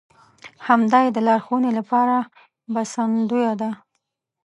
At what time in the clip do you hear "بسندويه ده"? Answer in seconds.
2.73-3.69